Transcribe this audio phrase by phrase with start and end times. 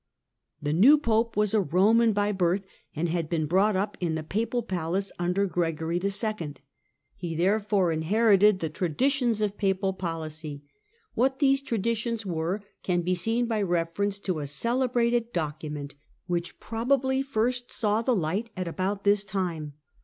[0.63, 2.65] The The new Pope was a Roman by birth,
[2.95, 6.55] and had been qfOonstan brought up in the Papal palace under Gregory II.
[7.15, 10.63] He therefore inherited the traditions of Papal policy.
[11.13, 15.93] What these traditions were can be seen by reference to a£ celebrated document,
[16.25, 19.73] which probably first saw the light at about this time.